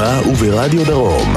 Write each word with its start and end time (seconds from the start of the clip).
בחיפה 0.00 0.30
וברדיו 0.30 0.84
דרום. 0.84 1.34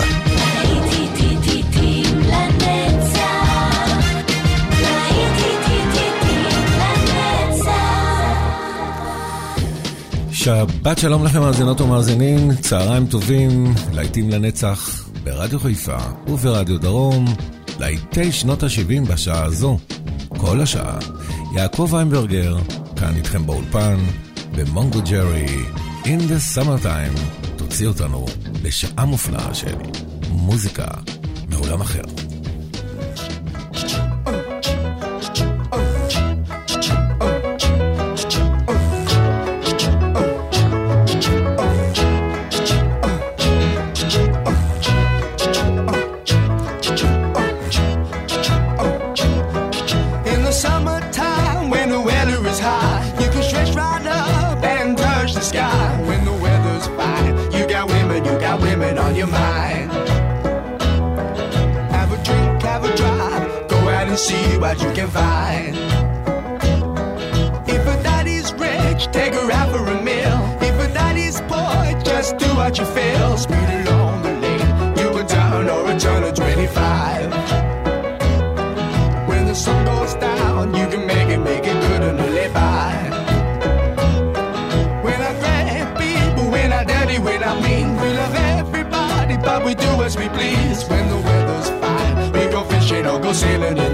שבת 10.32 10.98
שלום 10.98 11.26
לכם, 11.26 11.40
מאזינות 11.40 11.82
ומאזינים, 11.82 12.56
צהריים 12.56 13.06
טובים, 13.06 13.74
להיטים 13.94 14.30
לנצח, 14.30 15.10
ברדיו 15.24 15.60
חיפה 15.60 15.98
וברדיו 16.28 16.78
דרום, 16.80 17.26
להיטי 17.80 18.32
שנות 18.32 18.64
ה-70 18.64 19.12
בשעה 19.12 19.44
הזו, 19.44 19.78
כל 20.28 20.62
השעה. 20.62 20.98
יעקב 21.56 21.92
איינברגר, 21.96 22.58
כאן 22.96 23.16
איתכם 23.16 23.46
באולפן, 23.46 23.98
במונגו 24.56 25.02
ג'רי, 25.02 25.46
In 26.04 26.20
the 26.30 26.58
Summertime, 26.58 27.44
תוציא 27.74 27.88
אותנו 27.88 28.26
לשעה 28.64 29.06
מופלאה 29.06 29.54
של 29.54 29.76
מוזיקה 30.30 30.88
מעולם 31.50 31.82
אחר. 31.82 32.23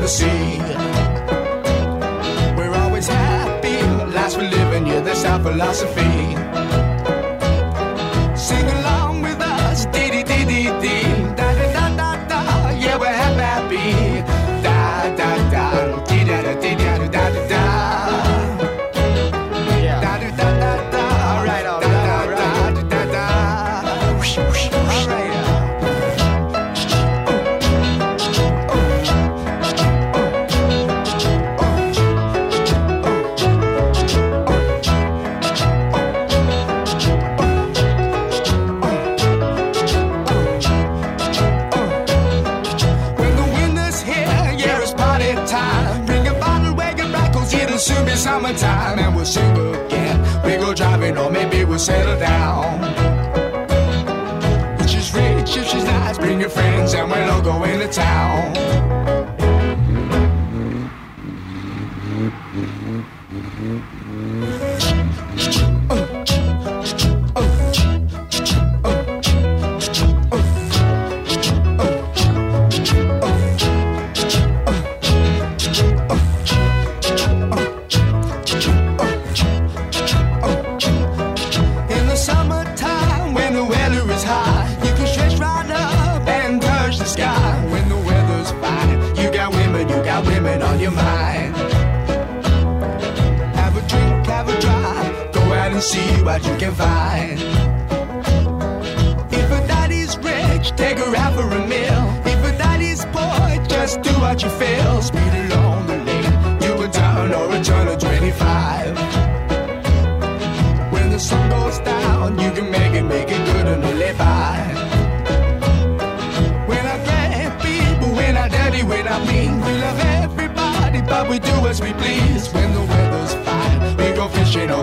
sea. 0.10 0.58
We're 2.58 2.76
always 2.84 3.08
happy, 3.08 3.78
last 4.18 4.38
we're 4.38 4.50
living, 4.50 4.88
yeah, 4.88 5.02
that's 5.02 5.24
our 5.24 5.40
philosophy. 5.40 6.09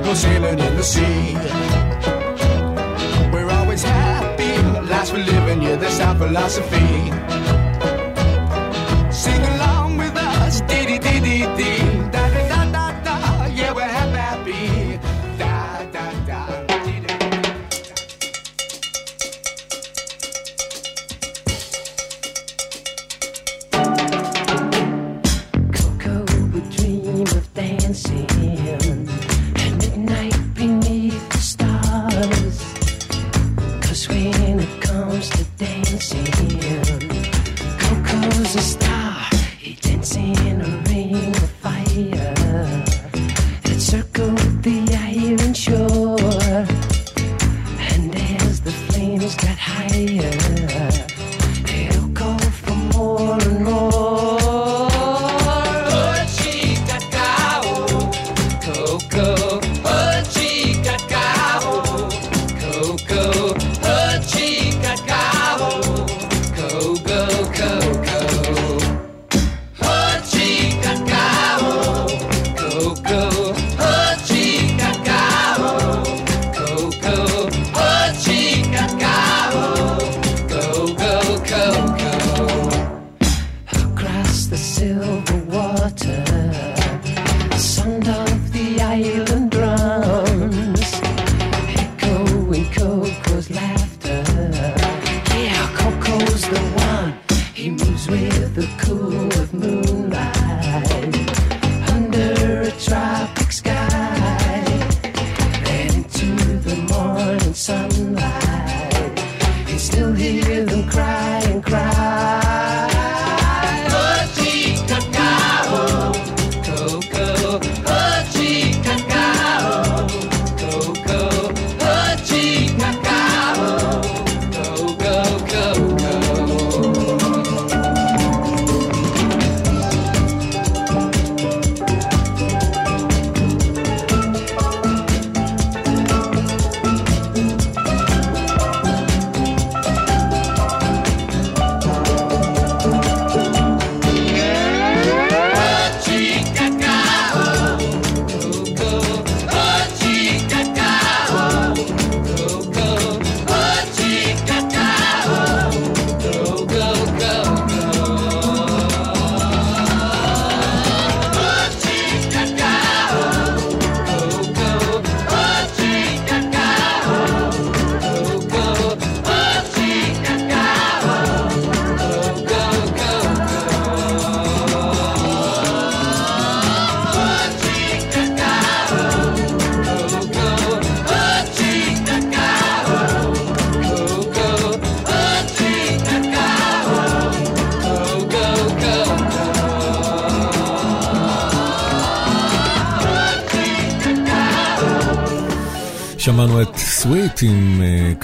go 0.00 0.14
swimming 0.14 0.58
in 0.58 0.76
the 0.76 0.82
sea. 0.82 1.34
We're 3.32 3.50
always 3.50 3.82
happy, 3.82 4.52
the 4.72 4.82
lives 4.82 5.12
we're 5.12 5.24
living, 5.24 5.62
yeah, 5.62 5.76
that's 5.76 6.00
our 6.00 6.14
philosophy. 6.14 7.65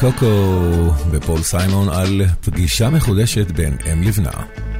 קוקו 0.02 0.90
ופול 1.10 1.42
סיימון 1.42 1.88
על 1.88 2.22
פגישה 2.40 2.90
מחודשת 2.90 3.50
בין 3.50 3.76
אם 3.92 4.02
לבנה. 4.02 4.71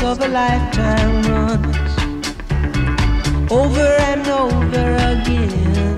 course 0.00 0.18
of 0.18 0.22
a 0.22 0.28
lifetime 0.28 1.22
runs 1.22 1.76
over 3.50 3.88
and 4.10 4.26
over 4.28 4.86
again. 5.12 5.96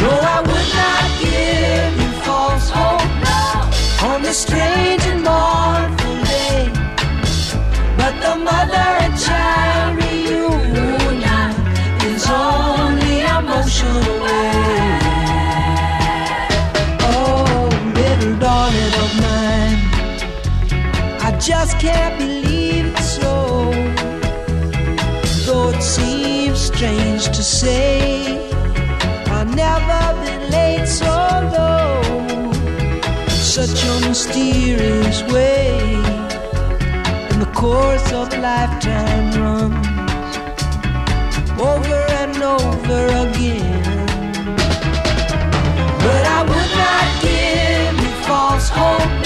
No, 0.00 0.10
I 0.10 0.40
would 0.48 0.68
not 0.80 1.06
give 1.22 1.92
you 2.02 2.10
false 2.22 2.68
hope 2.70 3.14
no. 3.24 4.08
on 4.08 4.22
this 4.22 4.38
strange 4.38 5.02
and 5.12 5.22
mournful 5.22 6.16
day. 6.24 6.68
But 7.96 8.14
the 8.20 8.36
mother 8.36 8.88
and 9.04 9.18
child 9.18 9.96
reunion 9.96 11.50
is 12.10 12.26
only 12.28 13.20
emotional. 13.20 14.18
motion. 14.20 15.03
just 21.46 21.78
can't 21.78 22.18
believe 22.18 22.86
it 22.86 22.98
so. 22.98 23.70
Though 25.44 25.68
it 25.68 25.82
seems 25.82 26.58
strange 26.58 27.26
to 27.26 27.42
say, 27.42 28.48
I've 29.26 29.54
never 29.54 30.24
been 30.24 30.50
late 30.50 30.86
so 30.86 31.14
low. 31.52 32.00
Such 33.28 33.84
a 33.84 34.08
mysterious 34.08 35.22
way, 35.24 35.96
And 37.30 37.42
the 37.42 37.50
course 37.54 38.10
of 38.12 38.32
a 38.32 38.38
lifetime 38.38 39.26
runs 39.42 39.86
over 41.60 42.00
and 42.22 42.36
over 42.42 43.02
again. 43.24 44.06
But 46.04 46.22
I 46.36 46.40
would 46.50 46.72
not 46.84 47.06
give 47.20 48.02
you 48.02 48.12
false 48.24 48.70
hope 48.70 49.23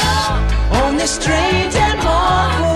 straight 1.08 1.74
and 1.74 2.04
more. 2.04 2.67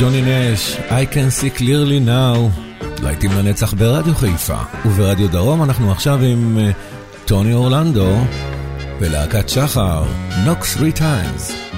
ג'וני 0.00 0.22
נש, 0.22 0.76
I 0.76 1.14
can 1.14 1.42
see 1.42 1.58
clearly 1.58 2.08
now, 2.08 2.62
להיטים 3.02 3.32
לנצח 3.32 3.74
ברדיו 3.74 4.14
חיפה, 4.14 4.58
וברדיו 4.86 5.28
דרום 5.28 5.62
אנחנו 5.62 5.92
עכשיו 5.92 6.22
עם 6.22 6.58
אה, 6.58 6.70
טוני 7.24 7.52
אורלנדו 7.52 8.16
ולהקת 9.00 9.48
שחר, 9.48 10.04
knock 10.44 10.78
three 10.78 10.98
times. 10.98 11.69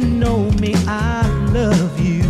Know 0.00 0.50
me. 0.60 0.74
I 0.86 1.26
love 1.52 1.98
you. 2.00 2.22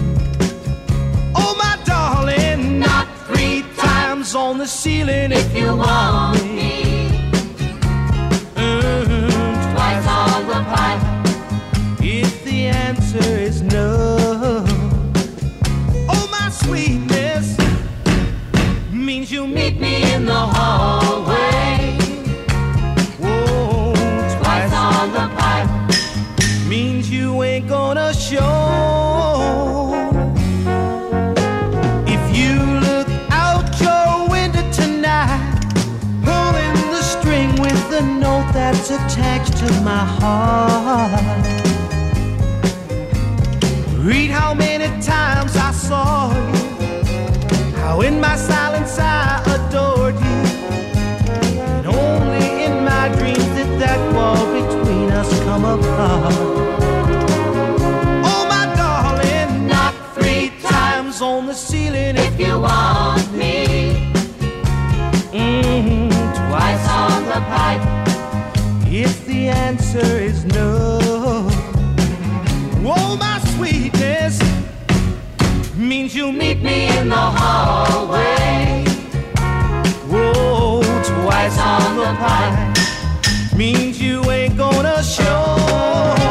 Oh, 1.34 1.54
my 1.58 1.78
darling, 1.84 2.78
not 2.78 3.08
three 3.26 3.64
times 3.76 4.34
on 4.34 4.58
the 4.58 4.66
ceiling 4.66 5.32
if 5.32 5.56
you 5.56 5.76
want 5.76 6.42
me. 6.44 7.08
Mm, 8.54 9.72
twice 9.72 10.06
on 10.06 10.46
the 10.46 10.60
if 12.04 12.44
the 12.44 12.66
answer 12.66 13.28
is 13.48 13.62
no. 13.62 14.64
Oh, 16.08 16.28
my 16.30 16.48
sweetness 16.50 17.58
means 18.92 19.32
you 19.32 19.46
meet 19.46 19.80
me 19.80 20.12
in 20.12 20.26
the 20.26 20.34
hallway. 20.34 21.05
That's 38.88 39.14
attached 39.14 39.56
to 39.56 39.80
my 39.80 40.04
heart. 40.04 41.46
Read 43.98 44.30
how 44.30 44.54
many 44.54 44.86
times 45.02 45.56
I 45.56 45.72
saw 45.72 46.32
you, 46.32 47.74
how 47.76 48.00
in 48.02 48.20
my 48.20 48.36
silence 48.36 48.98
I 48.98 49.42
adored 49.54 50.14
you. 50.14 50.42
And 51.74 51.86
only 51.86 52.64
in 52.64 52.84
my 52.84 53.08
dreams 53.18 53.46
did 53.56 53.80
that 53.80 54.00
wall 54.14 54.44
between 54.52 55.10
us 55.10 55.30
come 55.44 55.64
apart. 55.64 56.34
Oh, 58.24 58.46
my 58.48 58.66
darling, 58.76 59.66
knock 59.66 59.94
three 60.14 60.52
times 60.62 61.20
on 61.20 61.46
the 61.46 61.54
ceiling 61.54 62.16
if 62.16 62.38
you 62.38 62.60
want 62.60 63.25
the 69.46 69.52
answer 69.52 70.18
is 70.28 70.44
no. 70.44 70.98
Oh, 72.88 73.16
my 73.18 73.38
sweetness 73.54 74.40
means 75.76 76.16
you'll 76.16 76.32
meet 76.32 76.62
me 76.62 76.88
in 76.98 77.08
the 77.08 77.26
hallway. 77.38 78.84
Whoa, 80.10 80.82
twice 81.04 81.58
on 81.58 81.96
the 81.96 82.12
pipe 82.18 83.56
means 83.56 84.00
you 84.00 84.28
ain't 84.30 84.56
gonna 84.56 85.02
show. 85.02 86.25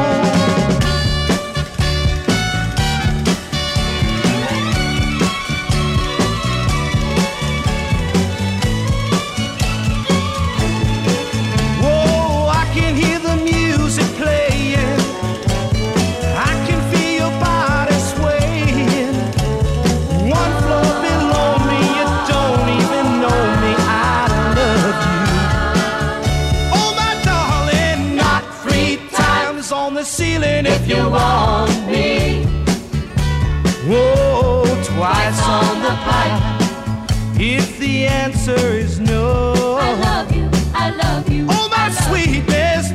Answer 38.25 38.69
is 38.85 38.99
no. 38.99 39.77
I 39.79 39.93
love 40.07 40.35
you, 40.35 40.49
I 40.73 40.89
love 40.89 41.29
you. 41.29 41.45
Oh, 41.47 41.69
my 41.69 41.89
sweetness 42.05 42.85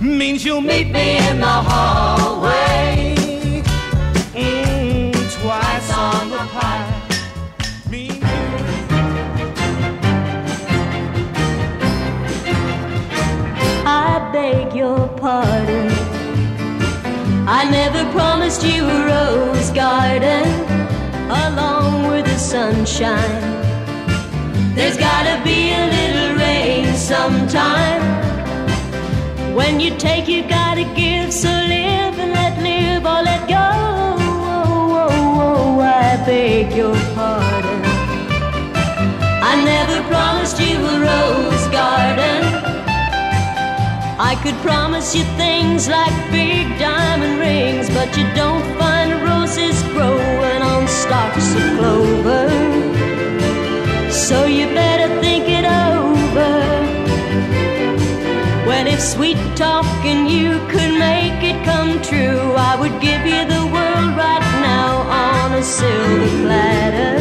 means 0.00 0.44
you'll 0.44 0.60
meet 0.60 0.88
me 0.92 1.18
in 1.28 1.40
the 1.40 1.56
hallway. 1.70 3.16
Mm, 4.34 5.12
twice 5.40 5.90
on 5.92 6.30
the 6.30 6.44
pipe. 6.54 6.94
I 13.84 14.30
beg 14.32 14.76
your 14.76 15.08
pardon. 15.22 15.90
I 17.48 17.68
never 17.68 18.08
promised 18.12 18.62
you 18.62 18.84
a 18.84 18.98
rose 19.12 19.70
garden 19.70 20.46
along 21.42 22.12
with 22.12 22.26
the 22.26 22.38
sunshine. 22.38 23.67
There's 24.78 24.96
gotta 24.96 25.42
be 25.42 25.72
a 25.72 25.84
little 25.96 26.36
rain 26.36 26.94
sometime. 26.94 28.00
When 29.52 29.80
you 29.80 29.90
take, 29.96 30.28
you 30.28 30.48
gotta 30.48 30.84
give. 30.94 31.32
So 31.32 31.48
live 31.48 32.16
and 32.22 32.30
let 32.30 32.62
live 32.62 33.04
or 33.04 33.20
let 33.30 33.48
go. 33.48 33.68
Oh, 34.54 34.94
oh, 35.02 35.40
oh, 35.46 35.80
I 35.80 36.24
beg 36.24 36.76
your 36.76 36.94
pardon. 37.16 37.80
I 39.50 39.52
never 39.64 39.98
promised 40.06 40.60
you 40.60 40.76
a 40.76 40.96
rose 41.10 41.66
garden. 41.80 42.44
I 44.30 44.38
could 44.44 44.58
promise 44.62 45.12
you 45.12 45.24
things 45.42 45.88
like 45.88 46.14
big 46.30 46.78
diamond 46.78 47.40
rings, 47.40 47.90
but 47.90 48.16
you 48.16 48.22
don't 48.36 48.64
find 48.78 49.10
roses 49.24 49.82
growing 49.94 50.62
on 50.62 50.86
stalks 50.86 51.52
of 51.56 51.66
clover. 51.78 52.87
So 54.28 54.44
you 54.44 54.66
better 54.66 55.08
think 55.22 55.48
it 55.48 55.64
over. 55.64 56.52
Well, 58.68 58.86
if 58.86 59.00
sweet 59.00 59.38
talking 59.56 60.28
you 60.28 60.58
could 60.68 60.92
make 60.98 61.42
it 61.50 61.64
come 61.64 62.02
true, 62.02 62.52
I 62.52 62.76
would 62.78 63.00
give 63.00 63.24
you 63.24 63.42
the 63.54 63.64
world 63.74 64.10
right 64.24 64.48
now 64.60 64.92
on 65.30 65.52
a 65.54 65.62
silver 65.62 66.28
platter. 66.44 67.16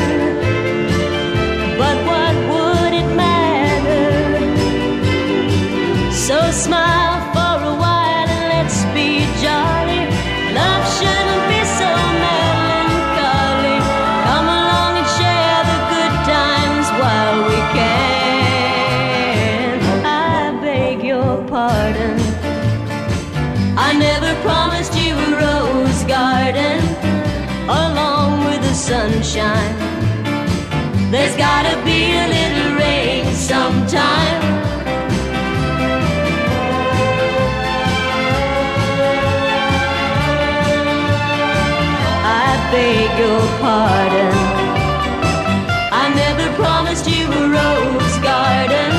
But 1.81 1.97
what 2.11 2.35
would 2.51 2.93
it 3.01 3.09
matter? 3.15 4.11
So 6.11 6.51
smile 6.51 7.06
gotta 31.37 31.75
be 31.85 32.13
a 32.13 32.27
little 32.35 32.75
rain 32.77 33.25
sometime. 33.35 34.41
I 42.25 42.49
beg 42.71 43.09
your 43.21 43.43
pardon. 43.61 44.35
I 46.01 46.05
never 46.23 46.47
promised 46.55 47.07
you 47.07 47.25
a 47.27 47.43
rose 47.57 48.17
garden. 48.31 48.93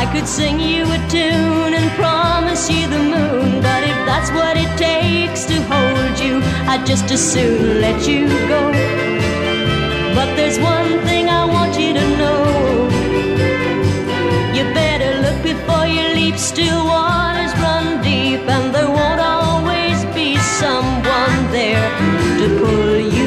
I 0.00 0.10
could 0.12 0.26
sing 0.26 0.58
you 0.58 0.84
a 0.84 0.98
tune 1.08 1.74
and 1.74 1.90
promise 1.92 2.68
you 2.68 2.88
the 2.88 2.98
moon, 2.98 3.62
but 3.62 3.84
if 3.84 3.98
that's 4.06 4.30
what 4.32 4.56
it 4.56 4.70
takes 4.76 5.44
to 5.46 5.56
hold 5.70 6.18
you, 6.18 6.40
I'd 6.68 6.84
just 6.84 7.10
as 7.12 7.32
soon 7.32 7.80
let 7.80 8.08
you 8.08 8.26
go. 8.48 9.37
But 10.18 10.34
there's 10.34 10.58
one 10.58 10.98
thing 11.06 11.28
I 11.30 11.44
want 11.44 11.78
you 11.78 11.92
to 11.92 12.06
know. 12.20 12.42
You 14.52 14.64
better 14.74 15.12
look 15.24 15.40
before 15.44 15.86
you 15.86 16.02
leap. 16.18 16.36
Still 16.36 16.86
waters 16.86 17.52
run 17.62 18.02
deep, 18.02 18.40
and 18.54 18.74
there 18.74 18.90
won't 18.98 19.20
always 19.20 19.98
be 20.16 20.36
someone 20.58 21.36
there 21.52 21.88
to 22.40 22.46
pull 22.58 22.98
you 22.98 23.17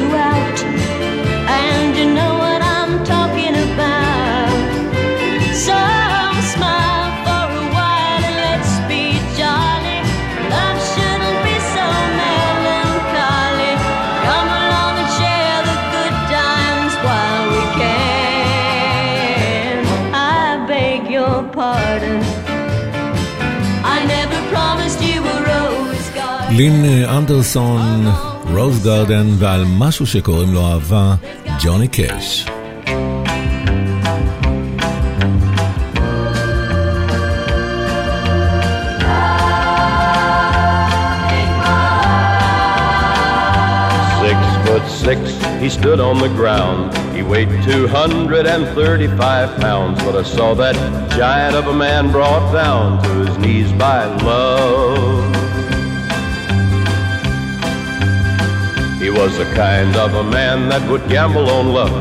לין 26.51 26.85
אה, 26.85 27.17
אנדרסון, 27.17 28.05
רוז 28.55 28.83
גרדן, 28.83 29.27
ועל 29.37 29.63
משהו 29.77 30.05
שקוראים 30.07 30.53
לו 30.53 30.67
אהבה, 30.67 31.15
ג'וני 31.63 31.87
קאש. 31.87 32.45
Six 44.21 44.39
foot 44.65 44.85
six, 45.05 45.19
he 45.61 45.69
stood 45.69 45.99
on 45.99 46.17
the 46.25 46.31
ground. 46.39 46.81
He 47.15 47.21
weighed 47.23 47.51
235 47.63 49.59
pounds, 49.61 50.03
but 50.03 50.15
I 50.15 50.23
saw 50.23 50.53
that 50.55 50.75
giant 51.17 51.55
of 51.55 51.65
a 51.67 51.73
man 51.73 52.11
brought 52.11 52.51
down 52.51 53.01
to 53.03 53.11
his 53.23 53.37
knees 53.37 53.71
by 53.73 53.99
love. 54.29 55.30
Was 59.14 59.36
the 59.36 59.44
kind 59.54 59.94
of 59.96 60.14
a 60.14 60.24
man 60.24 60.68
that 60.68 60.88
would 60.90 61.06
gamble 61.08 61.48
on 61.50 61.72
luck, 61.72 61.92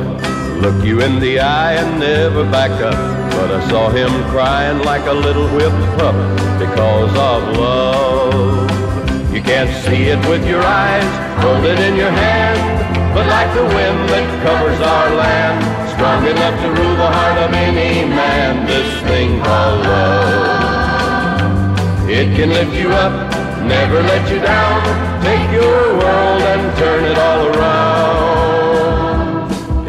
look 0.62 0.84
you 0.86 1.02
in 1.02 1.20
the 1.20 1.40
eye 1.40 1.74
and 1.74 2.00
never 2.00 2.44
back 2.50 2.72
up. 2.82 2.96
But 3.32 3.52
I 3.52 3.70
saw 3.70 3.90
him 3.90 4.12
crying 4.30 4.80
like 4.86 5.06
a 5.08 5.14
little 5.14 5.48
whipped 5.50 5.98
pup 5.98 6.16
because 6.60 7.12
of 7.12 7.58
love. 7.58 9.34
You 9.34 9.42
can't 9.42 9.70
see 9.84 10.04
it 10.14 10.20
with 10.30 10.48
your 10.48 10.62
eyes, 10.62 11.04
hold 11.44 11.66
it 11.66 11.80
in 11.80 11.96
your 11.96 12.12
hand. 12.12 12.60
But 13.14 13.28
like 13.28 13.54
the 13.54 13.64
wind 13.64 14.10
that 14.10 14.28
covers 14.44 14.80
our 14.80 15.10
land, 15.16 15.60
strong 15.92 16.26
enough 16.28 16.60
to 16.62 16.70
rule 16.70 16.96
the 16.96 17.12
heart 17.12 17.38
of 17.40 17.54
any 17.54 18.06
man, 18.08 18.66
this 18.68 19.02
thing 19.04 19.42
called 19.44 19.86
love. 19.86 20.50
It 22.10 22.36
can 22.36 22.50
lift 22.50 22.74
you 22.74 22.90
up, 22.90 23.31
never 23.72 24.00
let 24.04 24.30
you 24.30 24.40
down, 24.40 24.80
take 25.24 25.50
your 25.52 25.98
world 26.00 26.42
and 26.54 26.78
turn 26.78 27.06
it 27.06 27.18
all 27.18 27.42
around. 27.52 28.72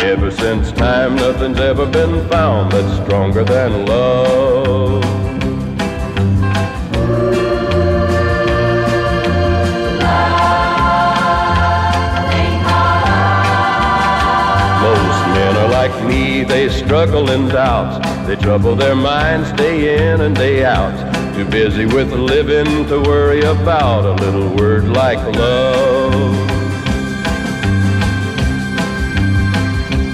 Ever 0.02 0.30
since 0.30 0.70
time, 0.72 1.16
nothing's 1.16 1.58
ever 1.58 1.86
been 1.86 2.28
found 2.28 2.70
that's 2.72 2.94
stronger 3.04 3.42
than 3.44 3.86
love. 3.86 5.02
Most 14.86 15.22
men 15.34 15.56
are 15.56 15.70
like 15.80 15.96
me, 16.06 16.44
they 16.44 16.68
struggle 16.68 17.30
in 17.30 17.48
doubts. 17.48 17.96
They 18.28 18.36
trouble 18.36 18.76
their 18.76 18.94
minds 18.94 19.50
day 19.52 19.76
in 20.10 20.20
and 20.20 20.36
day 20.36 20.64
out. 20.64 21.11
Too 21.34 21.46
busy 21.46 21.86
with 21.86 22.12
living 22.12 22.86
to 22.88 23.00
worry 23.00 23.40
about 23.40 24.04
a 24.04 24.12
little 24.22 24.54
word 24.54 24.84
like 24.84 25.18
love. 25.34 26.12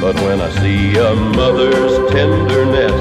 But 0.00 0.14
when 0.22 0.40
I 0.40 0.48
see 0.60 0.96
a 0.96 1.16
mother's 1.16 2.10
tenderness 2.12 2.92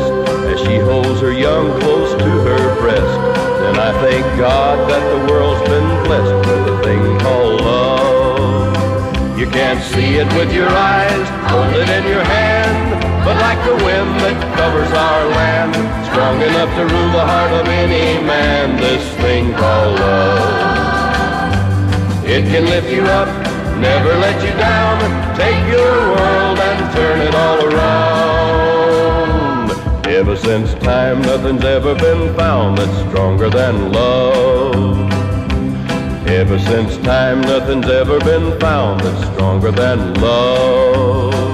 as 0.52 0.60
she 0.62 0.78
holds 0.78 1.22
her 1.22 1.32
young 1.32 1.80
close 1.80 2.12
to 2.14 2.30
her 2.48 2.82
breast, 2.82 3.38
then 3.62 3.78
I 3.78 3.92
thank 4.02 4.26
God 4.40 4.90
that 4.90 5.04
the 5.14 5.32
world's 5.32 5.62
been 5.70 6.04
blessed 6.04 6.50
with 6.50 6.74
a 6.74 6.84
thing 6.84 7.20
called 7.20 7.62
love. 7.62 9.40
You 9.40 9.48
can't 9.48 9.82
see 9.94 10.16
it 10.16 10.28
with 10.34 10.52
your 10.52 10.70
eyes, 10.70 11.28
hold 11.52 11.76
it 11.76 11.88
in 11.88 12.08
your 12.08 12.24
hand, 12.24 13.00
but 13.24 13.38
like 13.40 13.64
the 13.64 13.76
wind 13.86 14.10
that 14.22 14.58
covers 14.58 14.92
our 14.92 15.26
land, 15.38 16.07
strong 16.18 16.42
enough 16.42 16.74
to 16.76 16.82
rule 16.82 17.12
the 17.12 17.24
heart 17.32 17.52
of 17.52 17.68
any 17.68 18.20
man, 18.26 18.76
this 18.78 19.04
thing 19.18 19.54
called 19.54 20.00
love. 20.00 21.54
It 22.26 22.44
can 22.46 22.66
lift 22.66 22.90
you 22.90 23.04
up, 23.04 23.28
never 23.78 24.16
let 24.26 24.42
you 24.44 24.50
down, 24.58 24.98
take 25.38 25.64
your 25.72 25.94
world 26.16 26.58
and 26.58 26.92
turn 26.96 27.22
it 27.22 27.36
all 27.36 27.60
around. 27.70 28.98
Ever 30.08 30.36
since 30.36 30.74
time, 30.84 31.22
nothing's 31.22 31.64
ever 31.64 31.94
been 31.94 32.34
found 32.36 32.80
that's 32.80 32.98
stronger 33.10 33.52
than 33.52 33.92
love. 33.92 34.98
Ever 36.28 36.58
since 36.58 36.98
time, 36.98 37.42
nothing's 37.42 37.90
ever 37.90 38.18
been 38.22 38.60
found 38.60 39.02
that's 39.02 39.24
stronger 39.36 39.70
than 39.70 40.16
love. 40.16 41.47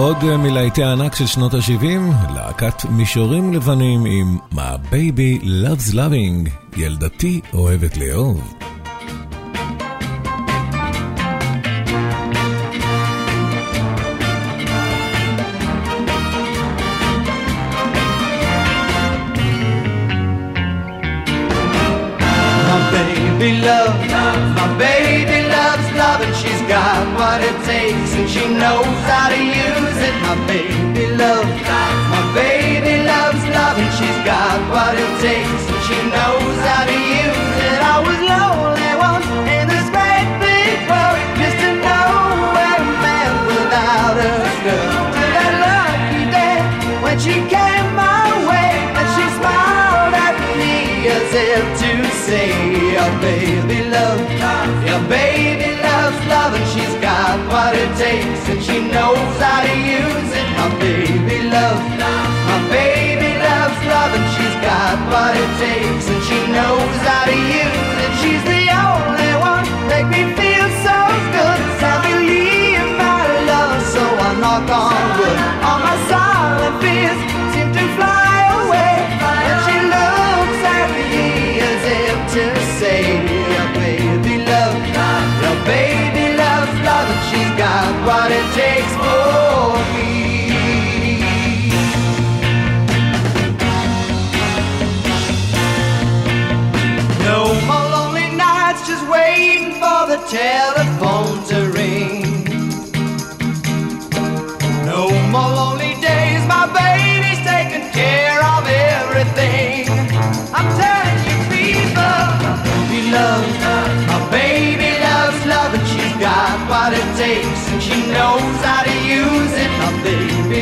ועוד 0.00 0.16
אה, 0.24 0.36
מלהיטי 0.36 0.82
הענק 0.82 1.14
של 1.14 1.26
שנות 1.26 1.54
ה-70, 1.54 2.32
להקת 2.34 2.84
מישורים 2.84 3.52
לבנים 3.52 4.04
עם 4.06 4.38
My 4.52 4.92
Baby 4.92 5.44
Loves 5.44 5.94
Loving, 5.94 6.50
ילדתי 6.76 7.40
אוהבת 7.54 7.96
לאהוב. 7.96 8.54
What 27.20 27.42
it 27.50 27.58
takes 27.70 28.12
and 28.18 28.28
she 28.34 28.44
knows 28.60 28.98
how 29.10 29.28
to 29.28 29.40
use 29.64 29.79
it. 30.10 30.16
My 30.26 30.36
baby 30.46 31.04
loves, 31.16 31.56
my 32.12 32.22
baby 32.34 32.94
loves 33.04 33.42
love 33.56 33.76
and 33.78 33.92
she's 33.98 34.20
got 34.26 34.58
what 34.72 34.94
it 34.94 35.12
takes 35.22 35.64
and 35.72 35.82
she 35.86 35.98
knows 36.14 36.58
how 36.66 36.84
to 36.90 36.98
use 37.22 37.56
it. 37.70 37.80
I 37.94 37.96
was 38.06 38.18
lonely 38.32 38.92
once 39.08 39.28
in 39.56 39.64
this 39.72 39.88
great 39.94 40.28
big 40.42 40.76
world 40.90 41.18
just 41.40 41.56
to 41.62 41.70
know 41.86 42.10
where 42.54 42.80
a 42.82 42.92
man 43.04 43.32
without 43.50 44.16
a 44.18 44.34
girl. 44.66 44.98
To 45.16 45.24
that 45.36 45.52
lucky 45.66 46.24
day 46.36 46.58
when 47.04 47.16
she 47.24 47.36
came 47.54 47.88
my 47.94 48.26
way 48.50 48.72
and 48.98 49.06
she 49.14 49.24
smiled 49.38 50.14
at 50.26 50.36
me 50.58 50.76
as 51.16 51.30
if 51.50 51.64
to 51.82 51.92
say, 52.26 52.50
Your 52.96 53.10
baby 53.22 53.78
love, 53.94 54.20
your 54.86 55.02
baby 55.08 55.69
love, 56.30 56.54
and 56.54 56.66
she's 56.72 56.94
got 57.02 57.36
what 57.50 57.74
it 57.74 57.90
takes, 57.98 58.42
and 58.48 58.62
she 58.62 58.78
knows 58.94 59.34
how 59.42 59.60
to 59.66 59.74
use 59.98 60.30
it. 60.40 60.48
My 60.58 60.68
baby 60.78 61.38
loves, 61.50 61.84
my 62.48 62.58
baby 62.70 63.30
loves 63.46 63.78
love, 63.92 64.12
and 64.18 64.26
she's 64.34 64.56
got 64.62 64.96
what 65.10 65.34
it 65.34 65.52
takes, 65.58 66.06
and 66.12 66.22
she 66.28 66.38
knows 66.54 66.96
how 67.08 67.24
to 67.30 67.36
use 67.62 67.96
it. 68.04 68.12
She's 68.22 68.42
the 68.46 68.62
only 68.70 69.32
one 69.50 69.66
make 69.90 70.08
me 70.14 70.22
feel 70.38 70.68
so 70.86 70.96
good. 71.36 71.60
You 72.08 72.18
leave 72.32 72.90
my 73.04 73.22
love, 73.50 73.82
so 73.94 74.02
I 74.26 74.30
knock 74.42 74.70
on 74.70 75.02
wood. 75.18 75.38
All 75.68 75.89
what 88.06 88.30
it 88.32 88.46
takes 88.54 88.92
for 88.96 89.76
me. 89.94 90.10
No 97.24 97.54
more 97.66 97.86
lonely 97.96 98.34
nights 98.36 98.86
just 98.88 99.06
waiting 99.08 99.72
for 99.74 100.06
the 100.12 100.18
telephone 100.28 101.39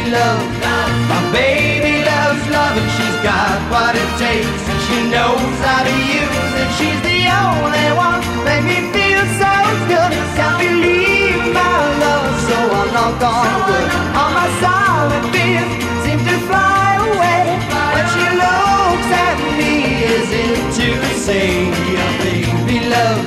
baby 0.08 0.16
love, 0.16 1.08
my 1.08 1.32
baby 1.32 2.04
loves 2.04 2.48
love, 2.48 2.76
and 2.76 2.90
she's 2.96 3.18
got 3.22 3.60
what 3.70 3.94
it 3.94 4.10
takes, 4.16 4.64
and 4.68 4.80
she 4.86 5.10
knows 5.10 5.56
how 5.60 5.84
to 5.84 5.92
use 5.92 6.52
it. 6.62 6.68
She's 6.78 7.00
the 7.04 7.28
only 7.28 7.88
one. 7.92 8.20
Make 8.44 8.64
me 8.64 8.78
feel 8.92 9.24
so 9.36 9.52
good. 9.84 10.12
Can't 10.36 10.56
believe 10.64 11.52
my 11.52 11.76
love, 12.00 12.30
so 12.48 12.56
I'm 12.56 12.90
not 12.96 13.20
gone 13.20 13.60
good. 13.68 13.88
All 14.16 14.32
my 14.32 14.48
silent 14.62 15.24
fears 15.34 15.68
seem 16.04 16.18
to 16.24 16.36
fly 16.48 16.88
away. 17.12 17.44
When 17.92 18.06
she 18.14 18.24
looks 18.42 19.08
at 19.28 19.36
me 19.60 19.74
as 20.16 20.28
if 20.44 20.58
to 20.78 20.88
say, 21.26 21.48
"Your 21.92 22.12
baby 22.24 22.78
love, 22.94 23.20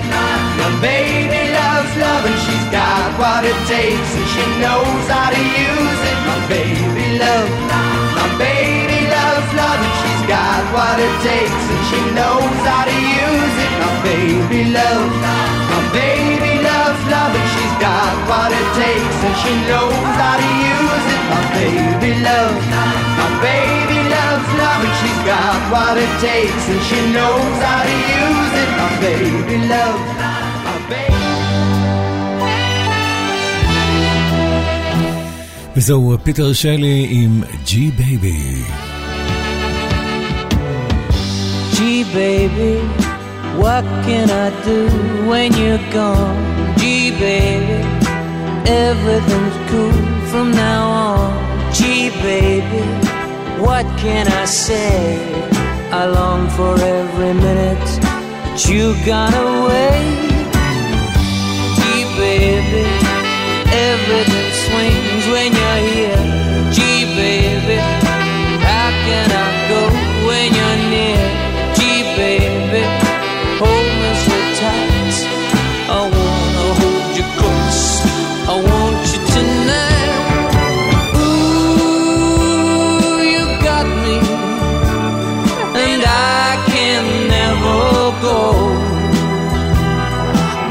your 0.57 0.73
baby 0.81 1.41
loves 1.53 1.93
love, 2.03 2.23
and 2.25 2.37
she's 2.43 2.65
got 2.73 3.05
what 3.21 3.45
it 3.45 3.59
takes, 3.67 4.11
and 4.17 4.27
she 4.33 4.43
knows 4.63 5.03
how 5.13 5.29
to 5.29 5.41
use 5.69 6.01
it. 6.09 6.10
got 10.31 10.63
what 10.75 10.97
it 11.07 11.15
takes 11.27 11.63
and 11.73 11.83
she 11.89 11.99
knows 12.17 12.59
how 12.67 12.83
to 12.89 12.97
use 13.23 13.55
it. 13.65 13.73
My 13.83 13.93
baby 14.07 14.61
loves, 14.77 15.15
my 15.71 15.81
baby 15.99 16.53
loves 16.67 17.01
love 17.13 17.33
and 17.39 17.47
she's 17.53 17.75
got 17.87 18.13
what 18.31 18.51
it 18.59 18.69
takes 18.83 19.17
and 19.27 19.35
she 19.41 19.53
knows 19.69 20.11
how 20.21 20.35
to 20.41 20.49
use 20.71 21.05
it. 21.15 21.21
My 21.33 21.43
baby 21.59 22.11
loves, 22.27 22.63
my 23.19 23.29
baby 23.47 23.99
loves 24.15 24.49
love 24.61 24.81
and 24.87 24.95
she's 24.99 25.21
got 25.31 25.59
what 25.73 25.95
it 26.05 26.13
takes 26.27 26.63
and 26.73 26.81
she 26.87 26.99
knows 27.15 27.55
how 27.65 27.81
to 27.89 27.95
use 28.23 28.53
it. 28.63 28.69
My 28.79 28.89
baby 29.05 29.57
loves, 29.73 30.07
my 30.65 30.77
baby. 30.91 31.19
וזהו 35.75 36.17
פיטר 36.23 36.53
שלי 36.53 37.07
עם 37.11 37.43
Gee 37.65 37.91
Baby. 37.99 38.90
Baby, 42.13 42.79
what 43.57 43.83
can 44.05 44.29
I 44.29 44.49
do 44.63 44.87
when 45.29 45.53
you're 45.53 45.91
gone? 45.91 46.77
Gee, 46.77 47.11
baby, 47.11 47.79
everything's 48.67 49.57
cool 49.69 49.91
from 50.29 50.51
now 50.51 50.89
on. 50.89 51.73
Gee, 51.73 52.09
baby, 52.21 52.83
what 53.59 53.85
can 53.97 54.27
I 54.27 54.45
say? 54.45 55.19
I 55.91 56.05
long 56.07 56.49
for 56.49 56.75
every 56.79 57.33
minute 57.33 57.87
that 58.03 58.67
you 58.67 58.95
got 59.05 59.33
away. 59.33 59.99
Gee, 61.77 62.05
baby, 62.19 62.85
everything 63.91 64.51
swings 64.63 65.25
when 65.33 65.49
you're 65.59 65.81
here. 65.91 66.23
Gee, 66.75 67.05
baby, 67.15 67.77
how 68.67 68.89
can 69.05 69.31
I 69.31 69.50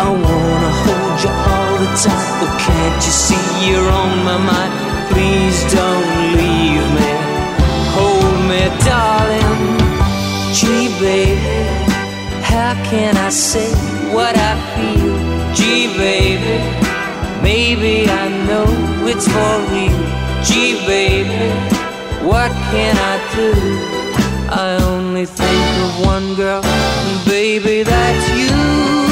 I 0.00 0.08
wanna 0.08 0.72
hold 0.82 1.16
you 1.24 1.32
all 1.52 1.74
the 1.84 1.90
time, 2.06 2.34
but 2.40 2.52
can't 2.64 3.00
you 3.06 3.12
see 3.12 3.46
you're 3.66 3.90
on 3.90 4.24
my 4.24 4.38
mind? 4.38 4.72
Please 5.10 5.58
don't 5.72 6.08
leave 6.38 6.86
me. 6.96 7.10
Hold 7.96 8.38
me, 8.48 8.62
darling. 8.86 9.62
Gee, 10.54 10.88
baby, 11.00 11.58
how 12.42 12.72
can 12.90 13.16
I 13.16 13.28
say 13.28 13.70
what 14.14 14.34
I 14.36 14.54
feel? 14.74 15.16
Gee, 15.54 15.88
baby, 15.98 16.56
maybe 17.42 18.08
I 18.08 18.28
know 18.46 18.66
it's 19.06 19.26
for 19.28 19.54
real. 19.70 20.00
Gee, 20.42 20.74
baby, 20.86 21.50
what 22.24 22.52
can 22.72 22.96
I 22.96 23.14
do? 23.36 23.79
I 25.20 25.24
only 25.24 25.36
think 25.36 26.00
of 26.00 26.06
one 26.06 26.34
girl, 26.34 26.64
and 26.64 27.24
baby, 27.26 27.82
that's 27.82 28.28
you. 28.40 29.09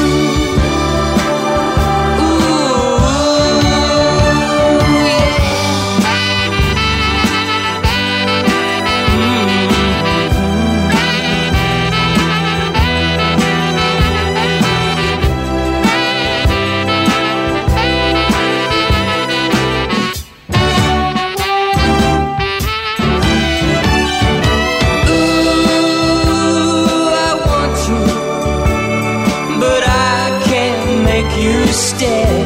You 31.41 31.67
stay. 31.67 32.43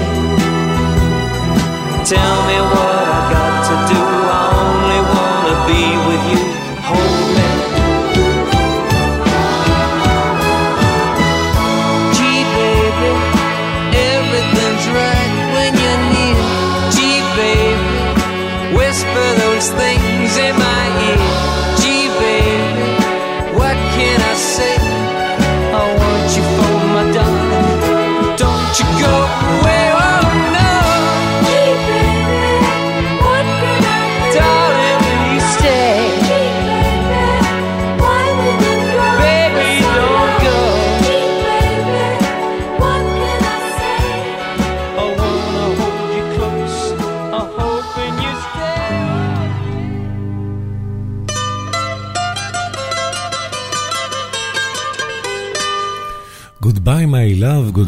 Tell 2.06 2.43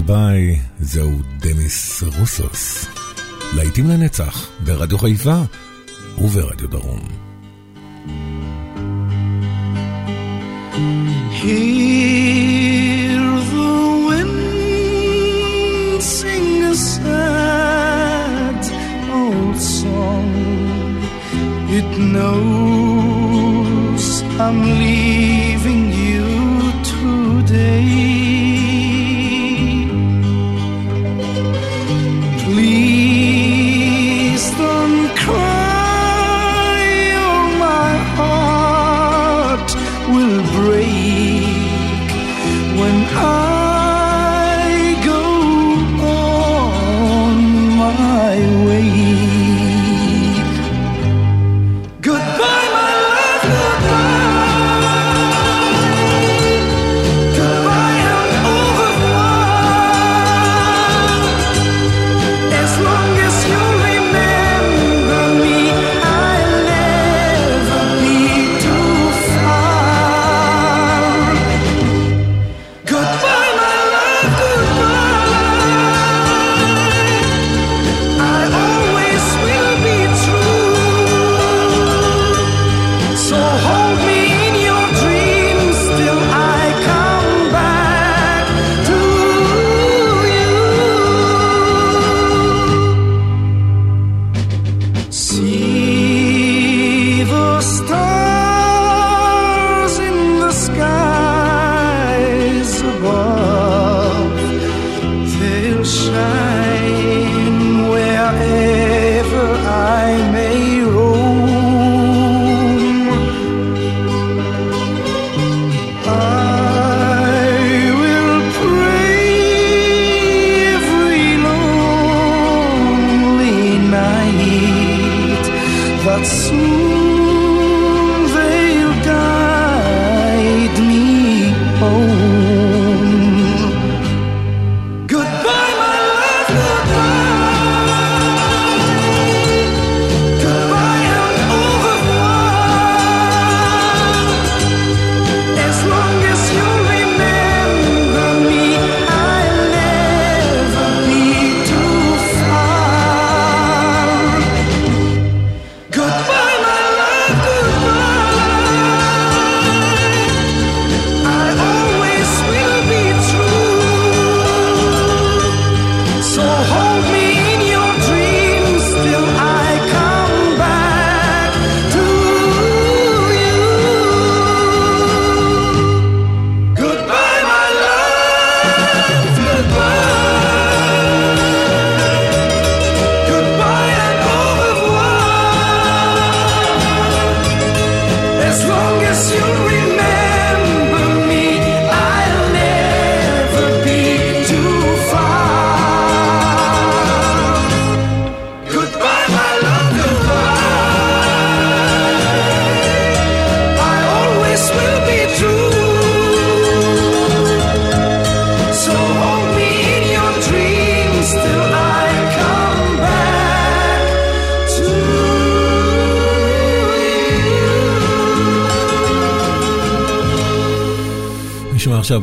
goodbye, 0.06 0.60
זהו 0.80 1.12
דניס 1.40 2.04
רוסוס. 2.20 2.86
להיטים 3.56 3.90
לנצח, 3.90 4.50
ברדיו 4.60 4.98
חיפה 4.98 5.42
וברדיו 6.18 6.68
דרום. 6.68 7.00
Hear 11.42 11.85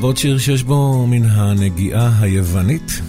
נשמע 0.03 0.09
עכשיו 0.09 0.09
עוד 0.09 0.17
שיר 0.17 0.39
שיש 0.39 0.63
בו 0.63 1.07
מן 1.07 1.25
הנגיעה 1.25 2.11
היוונית, 2.21 3.01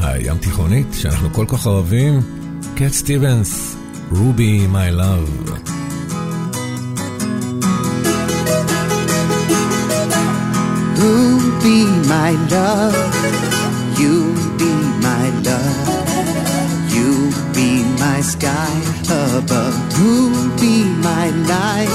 הים 0.00 0.38
תיכונית, 0.38 0.86
שאנחנו 0.92 1.32
כל 1.32 1.44
כך 1.48 1.66
אוהבים, 1.66 2.20
קט 2.74 2.92
סטיבנס, 2.92 3.76
רובי 4.10 4.66
מי 4.66 4.90
לאב. 4.90 5.50
Who'll 10.96 11.50
be 11.64 11.78
my 12.12 12.30
love? 12.52 12.96
You 14.00 14.16
be 14.60 14.72
my 15.06 15.24
love. 15.46 15.78
You 16.96 17.10
be 17.56 17.70
my 18.04 18.18
sky 18.32 18.72
above. 19.38 19.76
Who'll 19.96 20.48
be 20.64 20.76
my 21.08 21.26
light? 21.50 21.94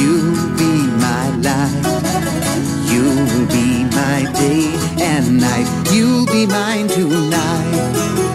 You 0.00 0.14
be 0.58 0.72
my 1.04 1.24
light. 1.46 1.93
You'll 3.26 3.46
be 3.46 3.84
my 3.84 4.30
day 4.34 4.70
and 5.00 5.40
night. 5.40 5.92
You'll 5.92 6.26
be 6.26 6.46
mine 6.46 6.88
tonight. 6.88 8.33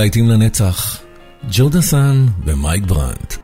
בלהיטים 0.00 0.28
לנצח, 0.28 0.98
ג'ודסן 1.52 2.26
ומייק 2.46 2.84
ברנט. 2.84 3.34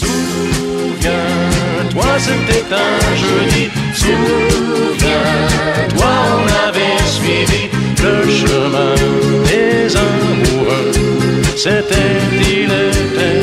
Souviens-toi, 0.00 2.10
c'était 2.26 2.66
un 2.86 2.98
jeudi. 3.22 3.64
Souviens-toi, 4.02 6.12
on 6.38 6.44
avait 6.66 7.00
suivi 7.16 7.62
le 8.04 8.14
chemin 8.38 8.94
des 9.48 9.80
amoureux. 10.06 10.92
C'était, 11.62 12.16
il 12.54 12.70
était 12.88 13.42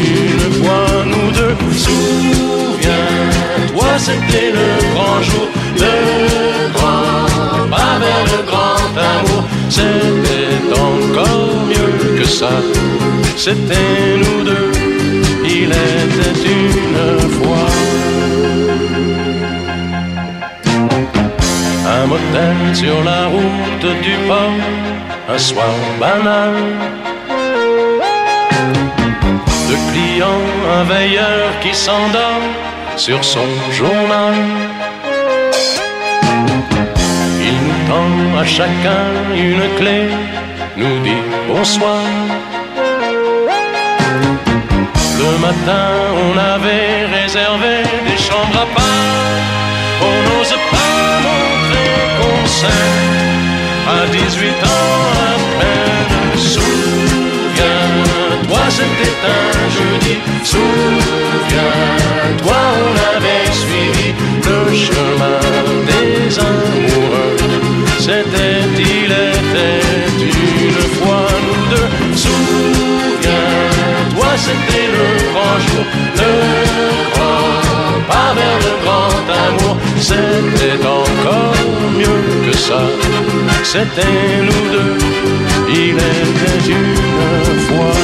une 0.00 0.44
fois 0.58 0.88
nous 1.10 1.28
deux. 1.38 1.56
Souviens-toi, 1.84 3.90
c'était 4.06 4.50
le 4.58 4.68
grand 4.92 5.18
jour, 5.28 5.48
le 5.84 5.96
grand 6.76 7.22
pas 7.72 7.94
vers 8.02 8.24
le 8.32 8.38
grand 8.50 8.84
amour. 9.12 9.42
C'était 9.76 10.21
ça, 12.25 12.49
c'était 13.35 14.17
nous 14.17 14.43
deux, 14.43 14.71
il 15.45 15.71
était 15.71 16.39
une 16.57 17.29
fois. 17.29 17.67
Un 21.85 22.05
motel 22.07 22.55
sur 22.73 23.03
la 23.03 23.27
route 23.27 24.01
du 24.01 24.15
port, 24.27 24.59
un 25.29 25.37
soir 25.37 25.75
banal. 25.99 26.55
Deux 29.69 29.81
clients, 29.91 30.47
un 30.79 30.83
veilleur 30.83 31.59
qui 31.61 31.73
s'endort 31.73 32.47
sur 32.95 33.23
son 33.23 33.47
journal. 33.71 34.35
Il 37.41 37.55
nous 37.65 37.81
tend 37.89 38.39
à 38.39 38.45
chacun 38.45 39.05
une 39.35 39.63
clé, 39.77 40.01
nous 40.77 40.99
dit 41.03 41.21
bonsoir. 41.47 42.03
Le 45.19 45.37
matin, 45.39 45.87
on 46.25 46.37
avait 46.37 47.05
réservé 47.17 47.83
des 48.07 48.17
chambres 48.17 48.59
à 48.65 48.67
part. 48.75 49.43
On 50.01 50.15
n'ose 50.27 50.55
pas 50.71 51.21
montrer 51.27 51.93
qu'on 52.17 52.41
s'aime. 52.47 53.11
À 53.87 53.99
18 54.07 54.49
ans 54.49 54.99
à 55.29 55.33
peine, 55.59 56.15
souviens-toi, 56.53 57.83
c'était 58.69 59.17
un 59.37 59.57
jeudi. 59.77 60.15
Souviens-toi, 60.43 61.79
on 62.85 62.93
avait 63.15 63.47
suivi 63.51 64.07
le 64.47 64.59
chemin 64.73 65.39
des 65.87 66.39
amoureux. 66.39 67.35
C'était, 67.99 68.62
Souviens-toi, 72.15 73.31
c'était 74.37 74.89
le 74.95 75.05
grand 75.29 75.57
jour. 75.65 75.85
Ne 76.19 76.33
crois 77.13 77.97
pas 78.07 78.29
vers 78.35 78.59
le 78.67 78.73
grand 78.83 79.23
amour. 79.45 79.75
C'était 79.99 80.81
encore 80.85 81.55
mieux 81.97 82.23
que 82.45 82.53
ça. 82.57 82.81
C'était 83.63 84.41
nous 84.41 84.65
deux. 84.71 84.97
Il 85.69 85.95
était 85.95 86.63
une 86.69 86.95
fois. 87.67 87.97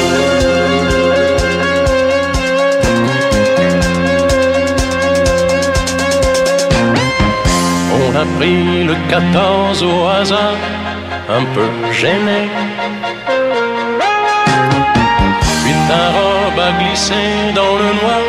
On 8.02 8.16
a 8.16 8.26
pris 8.38 8.84
le 8.86 8.96
14 9.10 9.84
au 9.84 10.08
hasard, 10.08 10.56
un 11.30 11.44
peu 11.54 11.68
gêné. 11.92 12.50
Ta 15.90 16.04
robe 16.18 16.60
a 16.70 16.72
glissé 16.80 17.22
dans 17.60 17.76
le 17.82 17.90
noir, 18.00 18.26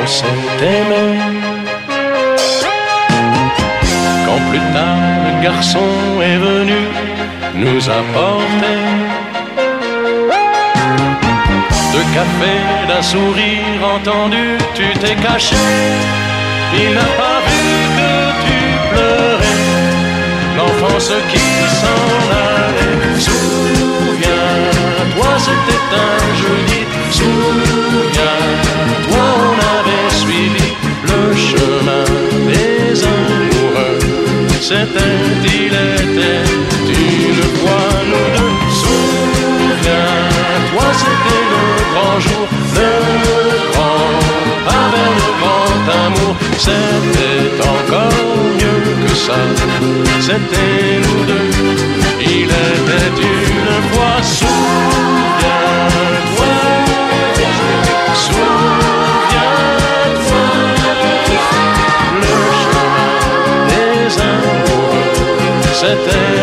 on 0.00 0.06
s'est 0.06 0.48
aimé. 0.76 1.06
Quand 4.26 4.42
plus 4.50 4.66
tard 4.76 5.04
le 5.26 5.32
garçon 5.46 5.90
est 6.30 6.40
venu 6.48 6.80
nous 7.64 7.82
apporter 8.00 8.80
deux 11.92 12.08
cafés 12.18 12.64
d'un 12.88 13.02
sourire 13.02 13.80
entendu, 13.96 14.46
tu 14.74 14.86
t'es 15.00 15.16
caché. 15.26 15.64
Il 16.82 16.90
n'a 16.98 17.10
pas 17.22 17.38
vu 17.48 17.66
que 17.98 18.12
tu 18.44 18.58
pleurais, 18.90 19.62
l'enfance 20.56 21.12
qui 21.30 21.48
s'en 21.80 22.04
allait. 22.44 23.93
C'était 25.46 25.84
un 25.92 26.34
jeudi. 26.42 26.80
Souviens-toi, 27.10 29.26
on 29.50 29.54
avait 29.76 30.10
suivi 30.20 30.68
le 31.10 31.22
chemin 31.36 32.06
des 32.48 33.04
amoureux. 33.04 33.98
C'était, 34.68 35.18
il 35.44 35.74
était 36.00 36.48
une 36.88 37.44
fois 37.58 37.88
nous 38.10 38.28
deux. 38.36 38.56
Souviens-toi, 38.82 40.86
c'était 41.02 41.44
le 41.52 41.64
grand 41.92 42.18
jour, 42.26 42.46
le 42.76 42.92
grand 43.70 44.08
vers 44.92 45.14
le 45.20 45.28
grand 45.42 45.82
amour. 46.06 46.34
C'était 46.56 47.48
encore 47.74 48.24
mieux 48.58 48.84
que 49.06 49.12
ça. 49.14 49.40
C'était 50.20 51.00
nous 51.04 51.22
deux. 51.30 51.50
Il 52.22 52.44
était 52.44 53.20
une 53.20 53.76
fois. 53.92 54.16
Souviens-toi. 54.22 55.13
C'était, 65.84 66.33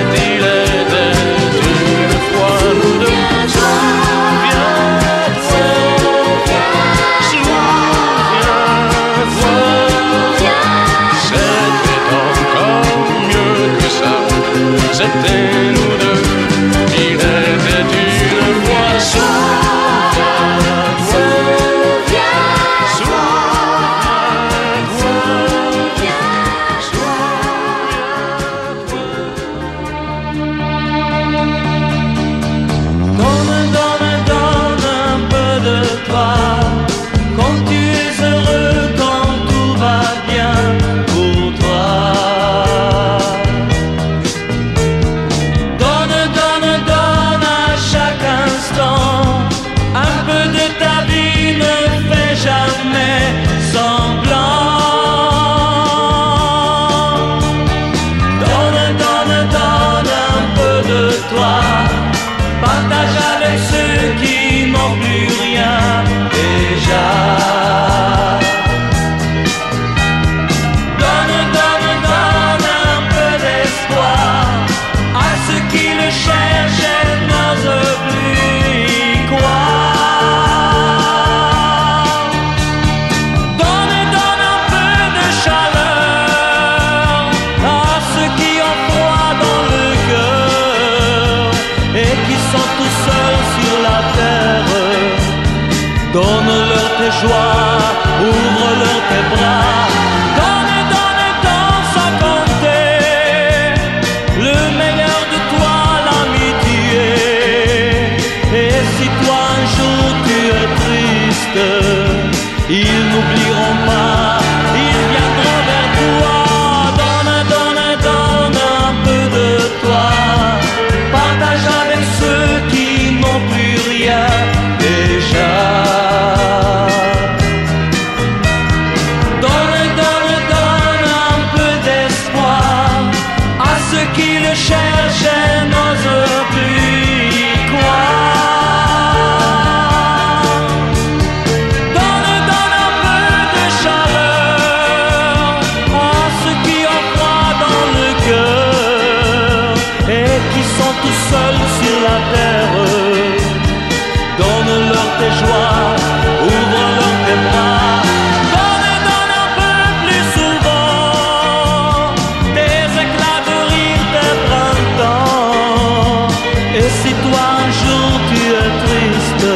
dont 167.91 168.17
tu 168.29 168.41
as 168.63 168.71
triste, 168.83 169.47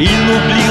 il 0.00 0.16
m'oublie. 0.26 0.63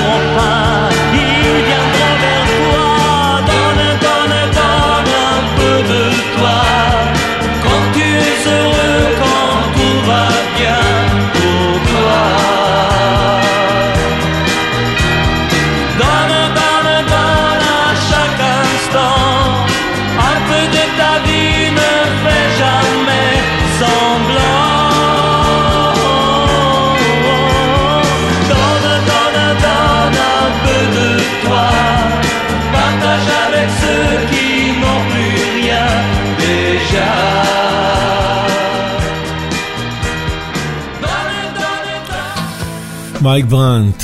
מייק 43.23 43.45
ברנט. 43.45 44.03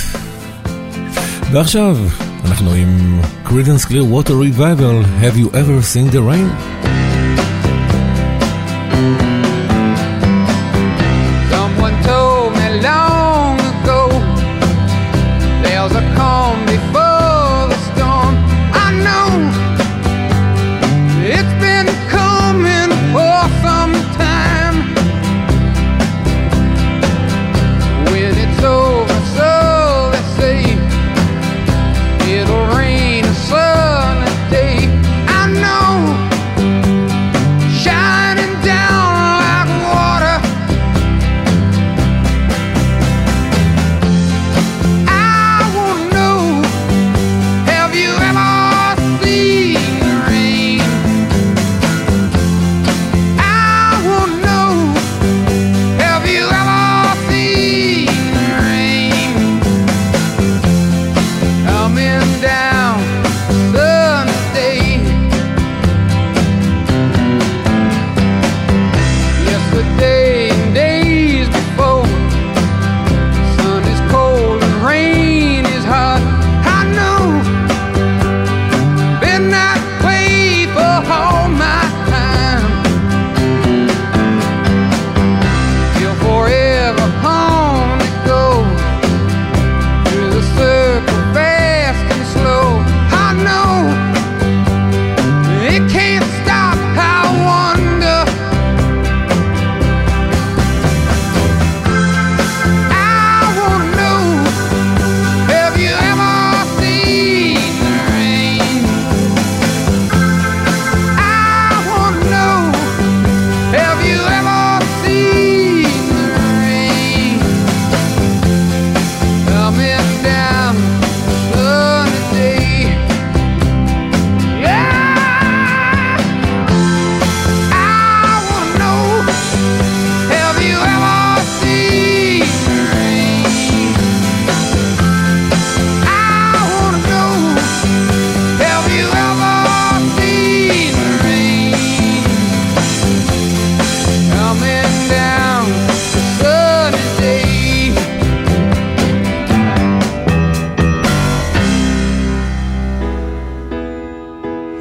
ועכשיו, 1.52 1.98
אנחנו 2.46 2.74
עם 2.74 3.22
קרידנס 3.44 3.86
קליר 3.86 4.06
ווטר 4.06 4.40
ריבייבל, 4.40 5.02
Have 5.22 5.38
You 5.38 5.48
Ever 5.54 5.94
Seen 5.94 6.14
the 6.14 6.20
Rain? 6.20 6.69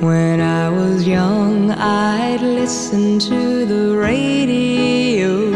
When 0.01 0.40
I 0.40 0.68
was 0.68 1.09
young, 1.09 1.72
I'd 1.72 2.40
listen 2.40 3.18
to 3.18 3.66
the 3.66 3.96
radio, 3.96 5.51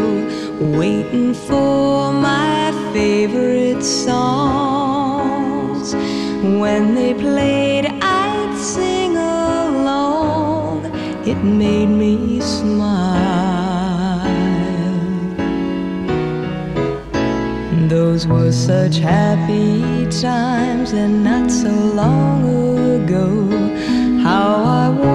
waiting 0.77 1.33
for 1.33 2.13
my 2.13 2.73
favorite 2.93 3.85
songs. 3.85 4.35
When 5.95 6.97
they 6.97 7.15
played, 7.15 7.87
I'd 8.03 8.59
sing 8.59 9.17
along. 9.17 10.87
It 11.25 11.39
made 11.45 11.87
me 11.87 12.41
smile. 12.41 14.27
Those 17.89 18.27
were 18.27 18.51
such 18.51 18.97
happy 18.97 20.11
times, 20.11 20.91
and 20.93 21.23
not 21.23 21.49
so 21.49 21.71
long 21.71 22.43
ago 23.05 23.72
how 24.33 24.65
I 24.65 24.89
want. 24.89 25.12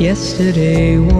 yesterday. 0.00 1.15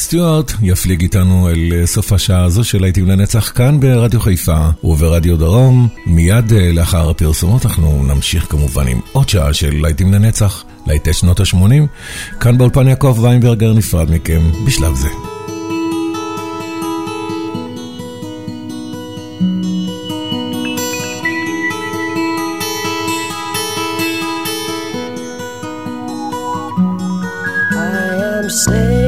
סטיוארט 0.00 0.52
יפליג 0.62 1.02
איתנו 1.02 1.48
אל 1.48 1.72
אה, 1.72 1.86
סוף 1.86 2.12
השעה 2.12 2.44
הזו 2.44 2.64
של 2.64 2.80
להיטים 2.80 3.08
לנצח 3.08 3.52
כאן 3.54 3.80
ברדיו 3.80 4.20
חיפה 4.20 4.68
וברדיו 4.84 5.36
דרום. 5.36 5.88
מיד 6.06 6.52
אה, 6.52 6.72
לאחר 6.72 7.10
הפרסומות 7.10 7.66
אנחנו 7.66 8.04
נמשיך 8.04 8.46
כמובן 8.50 8.86
עם 8.86 9.00
עוד 9.12 9.28
שעה 9.28 9.54
של 9.54 9.80
להיטים 9.82 10.12
לנצח, 10.12 10.64
להיטי 10.86 11.12
שנות 11.12 11.40
ה-80. 11.40 12.38
כאן 12.40 12.58
באולפן 12.58 12.88
יעקב 12.88 13.18
ויינברגר 13.22 13.72
נפרד 13.72 14.10
מכם 14.10 14.40
בשלב 14.66 14.94
זה. 14.94 15.08
I 28.52 28.99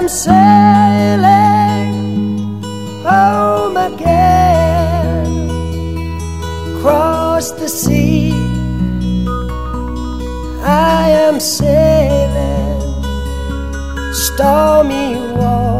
I 0.00 0.02
am 0.02 0.08
sailing 0.08 1.92
home 3.04 3.76
again, 3.76 5.26
across 6.74 7.50
the 7.50 7.68
sea. 7.68 8.32
I 10.62 11.10
am 11.10 11.38
sailing 11.38 12.80
stormy 14.14 15.16
waters 15.36 15.79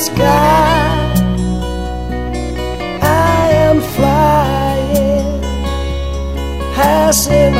sky. 0.00 1.14
I 3.02 3.50
am 3.66 3.80
flying, 3.96 5.40
passing 6.74 7.54